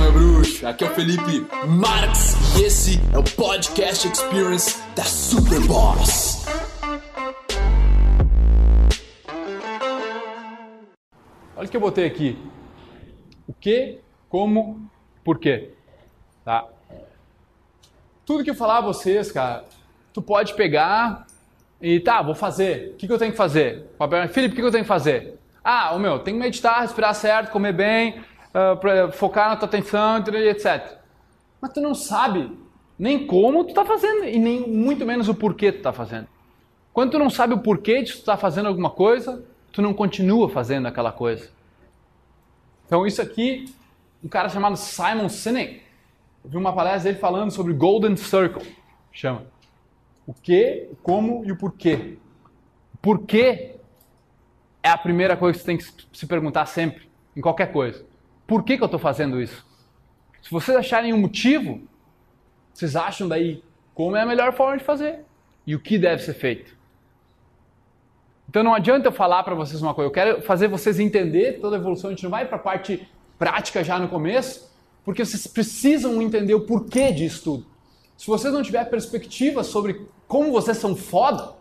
meu 0.00 0.12
bruxo. 0.12 0.66
Aqui 0.66 0.82
é 0.82 0.86
o 0.86 0.94
Felipe 0.94 1.46
Marx 1.68 2.34
e 2.58 2.64
esse 2.64 2.98
é 3.12 3.18
o 3.18 3.22
Podcast 3.22 4.08
Experience 4.08 4.80
da 4.96 5.04
Superboss. 5.04 6.46
Olha 11.54 11.66
o 11.66 11.70
que 11.70 11.76
eu 11.76 11.80
botei 11.80 12.06
aqui. 12.06 12.38
O 13.46 13.52
que, 13.52 13.98
como, 14.30 14.90
por 15.22 15.38
quê. 15.38 15.74
Tá? 16.44 16.66
Tudo 18.24 18.42
que 18.42 18.50
eu 18.50 18.54
falar 18.54 18.78
a 18.78 18.82
vocês, 18.82 19.30
cara, 19.30 19.66
tu 20.14 20.22
pode 20.22 20.54
pegar 20.54 21.26
e 21.80 22.00
tá, 22.00 22.22
vou 22.22 22.34
fazer. 22.34 22.92
O 22.92 22.96
que, 22.96 23.06
que 23.06 23.12
eu 23.12 23.18
tenho 23.18 23.32
que 23.32 23.36
fazer? 23.36 23.86
Felipe, 24.32 24.54
o 24.54 24.56
que, 24.56 24.62
que 24.62 24.66
eu 24.66 24.72
tenho 24.72 24.84
que 24.84 24.88
fazer? 24.88 25.38
Ah, 25.62 25.94
o 25.94 25.98
meu, 25.98 26.18
tem 26.20 26.32
que 26.32 26.40
meditar, 26.40 26.80
respirar 26.80 27.14
certo, 27.14 27.50
comer 27.50 27.74
bem, 27.74 28.24
uh, 28.54 29.12
focar 29.12 29.50
na 29.50 29.56
tua 29.56 29.68
atenção, 29.68 30.18
etc. 30.18 30.98
Mas 31.60 31.72
tu 31.72 31.80
não 31.80 31.94
sabe 31.94 32.50
nem 32.98 33.26
como 33.26 33.64
tu 33.64 33.70
está 33.70 33.84
fazendo 33.84 34.24
e 34.24 34.38
nem 34.38 34.68
muito 34.68 35.06
menos 35.06 35.28
o 35.28 35.34
porquê 35.34 35.72
tu 35.72 35.78
está 35.78 35.92
fazendo. 35.92 36.28
Quando 36.92 37.12
tu 37.12 37.18
não 37.18 37.30
sabe 37.30 37.54
o 37.54 37.58
porquê 37.58 38.02
de 38.02 38.12
tu 38.12 38.18
estar 38.18 38.32
tá 38.32 38.38
fazendo 38.38 38.66
alguma 38.66 38.90
coisa, 38.90 39.44
tu 39.72 39.80
não 39.80 39.94
continua 39.94 40.48
fazendo 40.48 40.86
aquela 40.86 41.12
coisa. 41.12 41.48
Então 42.86 43.06
isso 43.06 43.22
aqui, 43.22 43.72
um 44.22 44.28
cara 44.28 44.48
chamado 44.48 44.76
Simon 44.76 45.28
Sinek, 45.28 45.82
eu 46.44 46.50
vi 46.50 46.56
uma 46.56 46.74
palestra 46.74 47.04
dele 47.04 47.18
falando 47.18 47.50
sobre 47.50 47.72
Golden 47.72 48.16
Circle, 48.16 48.66
chama. 49.12 49.46
O 50.26 50.34
que, 50.34 50.88
o 50.90 50.96
como 50.96 51.44
e 51.44 51.52
o 51.52 51.56
porquê. 51.56 52.18
O 52.94 52.98
porquê 52.98 53.76
é 54.82 54.88
a 54.88 54.98
primeira 54.98 55.36
coisa 55.36 55.58
que 55.58 55.64
você 55.64 55.66
tem 55.66 55.78
que 55.78 56.18
se 56.18 56.26
perguntar 56.26 56.66
sempre, 56.66 57.08
em 57.36 57.40
qualquer 57.40 57.72
coisa. 57.72 58.04
Por 58.50 58.64
que, 58.64 58.76
que 58.76 58.82
eu 58.82 58.86
estou 58.86 58.98
fazendo 58.98 59.40
isso? 59.40 59.64
Se 60.42 60.50
vocês 60.50 60.76
acharem 60.76 61.14
um 61.14 61.18
motivo, 61.20 61.82
vocês 62.74 62.96
acham 62.96 63.28
daí 63.28 63.62
como 63.94 64.16
é 64.16 64.22
a 64.22 64.26
melhor 64.26 64.52
forma 64.52 64.76
de 64.76 64.82
fazer 64.82 65.20
e 65.64 65.76
o 65.76 65.78
que 65.78 65.96
deve 65.96 66.20
ser 66.20 66.34
feito. 66.34 66.76
Então 68.48 68.64
não 68.64 68.74
adianta 68.74 69.06
eu 69.06 69.12
falar 69.12 69.44
para 69.44 69.54
vocês 69.54 69.80
uma 69.80 69.94
coisa, 69.94 70.08
eu 70.08 70.12
quero 70.12 70.42
fazer 70.42 70.66
vocês 70.66 70.98
entender 70.98 71.60
toda 71.60 71.76
a 71.76 71.78
evolução, 71.78 72.10
a 72.10 72.12
gente 72.12 72.24
não 72.24 72.30
vai 72.30 72.44
para 72.44 72.56
a 72.56 72.58
parte 72.58 73.08
prática 73.38 73.84
já 73.84 74.00
no 74.00 74.08
começo, 74.08 74.68
porque 75.04 75.24
vocês 75.24 75.46
precisam 75.46 76.20
entender 76.20 76.54
o 76.54 76.62
porquê 76.62 77.12
disso 77.12 77.44
tudo. 77.44 77.66
Se 78.16 78.26
vocês 78.26 78.52
não 78.52 78.64
tiverem 78.64 78.90
perspectiva 78.90 79.62
sobre 79.62 80.08
como 80.26 80.50
vocês 80.50 80.76
são 80.76 80.96
foda, 80.96 81.52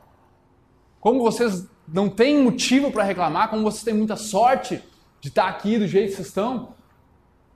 como 0.99 1.21
vocês 1.21 1.67
não 1.87 2.09
têm 2.09 2.41
motivo 2.41 2.91
para 2.91 3.03
reclamar, 3.03 3.51
como 3.51 3.61
vocês 3.61 3.83
têm 3.83 3.93
muita 3.93 4.15
sorte 4.15 4.81
de 5.21 5.27
estar 5.27 5.47
aqui 5.47 5.77
do 5.77 5.85
jeito 5.85 6.09
que 6.09 6.15
vocês 6.15 6.29
estão, 6.29 6.78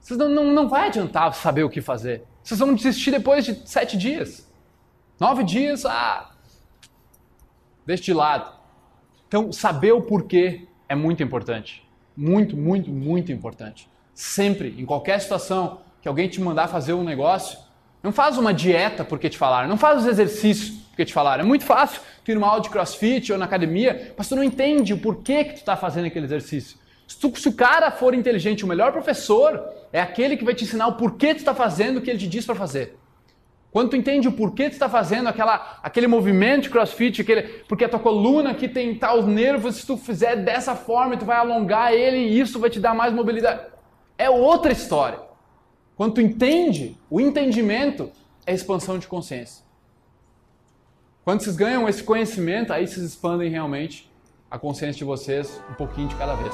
vocês 0.04 0.20
não, 0.20 0.28
não, 0.28 0.52
não 0.52 0.68
vai 0.68 0.88
adiantar 0.88 1.34
saber 1.34 1.64
o 1.64 1.70
que 1.70 1.80
fazer. 1.80 2.24
Vocês 2.44 2.60
vão 2.60 2.76
desistir 2.76 3.10
depois 3.10 3.46
de 3.46 3.58
sete 3.68 3.98
dias. 3.98 4.46
Nove 5.18 5.46
dias, 5.46 5.86
ah, 5.86 6.30
deixa 7.86 8.04
de 8.04 8.14
lado. 8.14 8.52
Então, 9.26 9.50
saber 9.54 9.94
o 9.94 10.02
porquê 10.02 10.68
é 10.90 10.94
muito 10.94 11.24
importante. 11.24 11.88
Muito, 12.18 12.58
muito, 12.58 12.92
muito 12.92 13.32
importante. 13.32 13.90
Sempre, 14.14 14.76
em 14.78 14.86
qualquer 14.86 15.22
situação 15.22 15.80
que 16.02 16.08
alguém 16.10 16.28
te 16.28 16.42
mandar 16.42 16.68
fazer 16.68 16.92
um 16.92 17.04
negócio, 17.04 17.58
não 18.04 18.12
faz 18.12 18.38
uma 18.38 18.54
dieta 18.54 19.06
porque 19.06 19.30
te 19.30 19.38
falaram, 19.38 19.70
não 19.70 19.78
faz 19.78 20.02
os 20.02 20.06
exercícios 20.06 20.82
porque 20.90 21.06
te 21.06 21.14
falaram. 21.14 21.46
É 21.46 21.48
muito 21.48 21.64
fácil 21.64 22.02
tu 22.26 22.32
ir 22.32 22.36
numa 22.36 22.48
aula 22.48 22.60
de 22.62 22.70
crossfit 22.70 23.32
ou 23.32 23.38
na 23.38 23.46
academia, 23.46 24.14
mas 24.18 24.28
tu 24.28 24.36
não 24.36 24.44
entende 24.44 24.94
o 24.94 24.98
porquê 24.98 25.46
que 25.46 25.54
tu 25.54 25.60
está 25.60 25.78
fazendo 25.78 26.08
aquele 26.08 26.26
exercício. 26.26 26.83
Se, 27.08 27.20
tu, 27.20 27.36
se, 27.40 27.48
o 27.48 27.54
cara 27.54 27.92
for 27.92 28.14
inteligente, 28.14 28.64
o 28.64 28.68
melhor 28.68 28.92
professor 28.92 29.64
é 29.92 30.02
aquele 30.02 30.38
que 30.38 30.44
vai 30.44 30.56
te 30.56 30.64
ensinar 30.64 30.88
o 30.88 30.94
porquê 30.94 31.34
tu 31.34 31.40
está 31.40 31.54
fazendo 31.54 31.98
o 31.98 32.02
que 32.02 32.10
ele 32.10 32.20
te 32.20 32.28
diz 32.28 32.46
para 32.46 32.56
fazer. 32.56 32.98
Quando 33.72 33.90
tu 33.90 33.96
entende 33.96 34.28
o 34.28 34.32
porquê 34.32 34.70
tu 34.70 34.74
está 34.74 34.88
fazendo 34.88 35.28
aquela, 35.28 35.80
aquele 35.82 36.06
movimento 36.06 36.64
de 36.64 36.70
crossfit, 36.70 37.22
aquele, 37.22 37.42
porque 37.68 37.86
a 37.86 37.90
tua 37.90 38.00
coluna 38.00 38.52
aqui 38.52 38.68
tem 38.68 38.94
tal 38.94 39.24
nervos, 39.24 39.78
se 39.78 39.88
tu 39.88 39.98
fizer 39.98 40.36
dessa 40.36 40.76
forma, 40.76 41.18
tu 41.18 41.26
vai 41.26 41.38
alongar 41.38 41.92
ele 41.92 42.18
e 42.18 42.40
isso 42.40 42.60
vai 42.60 42.70
te 42.70 42.80
dar 42.80 42.94
mais 42.94 43.12
mobilidade. 43.12 43.62
É 44.16 44.30
outra 44.30 44.72
história. 44.72 45.20
Quando 45.96 46.14
tu 46.14 46.22
entende, 46.22 46.98
o 47.10 47.20
entendimento 47.20 48.12
é 48.46 48.54
expansão 48.54 49.00
de 49.00 49.08
consciência. 49.08 49.64
Quando 51.24 51.42
vocês 51.42 51.56
ganham 51.56 51.88
esse 51.88 52.04
conhecimento, 52.04 52.74
aí 52.74 52.86
vocês 52.86 53.06
expandem 53.06 53.50
realmente 53.50 54.12
a 54.52 54.60
consciência 54.60 55.00
de 55.00 55.06
vocês 55.06 55.60
um 55.72 55.74
pouquinho 55.74 56.10
de 56.10 56.16
cada 56.16 56.36
vez. 56.36 56.54